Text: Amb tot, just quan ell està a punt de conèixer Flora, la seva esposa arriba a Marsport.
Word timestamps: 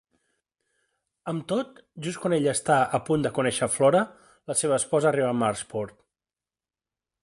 Amb 1.31 1.45
tot, 1.51 1.77
just 2.07 2.21
quan 2.25 2.35
ell 2.39 2.49
està 2.55 2.79
a 2.99 3.03
punt 3.11 3.27
de 3.29 3.35
conèixer 3.39 3.71
Flora, 3.77 4.05
la 4.53 4.59
seva 4.65 4.81
esposa 4.83 5.13
arriba 5.15 5.33
a 5.37 5.41
Marsport. 5.45 5.99